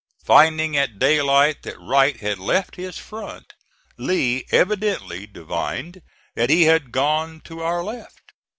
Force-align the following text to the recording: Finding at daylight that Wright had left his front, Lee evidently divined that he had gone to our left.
Finding 0.25 0.75
at 0.75 0.97
daylight 0.97 1.61
that 1.61 1.77
Wright 1.79 2.17
had 2.21 2.39
left 2.39 2.75
his 2.75 2.97
front, 2.97 3.53
Lee 3.99 4.47
evidently 4.51 5.27
divined 5.27 6.01
that 6.33 6.49
he 6.49 6.63
had 6.63 6.91
gone 6.91 7.39
to 7.41 7.59
our 7.61 7.83
left. 7.83 8.33